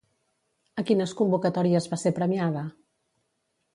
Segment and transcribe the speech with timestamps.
[0.81, 2.65] A quines convocatòries va ser premiada?